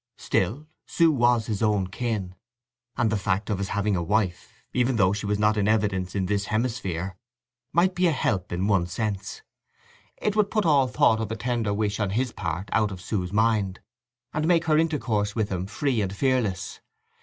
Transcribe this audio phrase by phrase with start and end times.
[0.17, 2.33] Still Sue was his own kin,
[2.97, 6.15] and the fact of his having a wife, even though she was not in evidence
[6.15, 7.15] in this hemisphere,
[7.71, 9.43] might be a help in one sense.
[10.17, 13.31] It would put all thought of a tender wish on his part out of Sue's
[13.31, 13.79] mind,
[14.33, 16.81] and make her intercourse with him free and fearless.